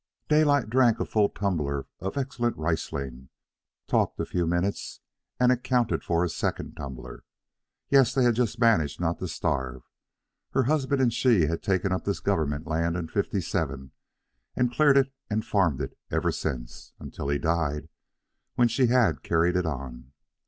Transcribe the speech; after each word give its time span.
Daylight 0.27 0.67
drank 0.71 0.99
a 0.99 1.05
full 1.05 1.29
tumbler 1.29 1.85
of 1.99 2.17
excellent 2.17 2.57
Riesling, 2.57 3.29
talked 3.85 4.19
a 4.19 4.25
few 4.25 4.47
minutes, 4.47 4.99
and 5.39 5.51
accounted 5.51 6.03
for 6.03 6.23
a 6.25 6.29
second 6.29 6.73
tumbler. 6.75 7.23
Yes, 7.89 8.11
they 8.11 8.31
just 8.31 8.57
managed 8.59 8.99
not 8.99 9.19
to 9.19 9.27
starve. 9.27 9.83
Her 10.53 10.63
husband 10.63 11.03
and 11.03 11.13
she 11.13 11.41
had 11.45 11.61
taken 11.61 11.91
up 11.91 12.03
this 12.03 12.19
government 12.19 12.65
land 12.65 12.95
in 12.97 13.09
'57 13.09 13.91
and 14.55 14.73
cleared 14.73 14.97
it 14.97 15.13
and 15.29 15.45
farmed 15.45 15.79
it 15.81 15.95
ever 16.09 16.31
since, 16.31 16.93
until 16.99 17.29
he 17.29 17.37
died, 17.37 17.87
when 18.55 18.69
she 18.69 18.87
had 18.87 19.21
carried 19.21 19.55
it 19.55 19.67
on. 19.67 20.13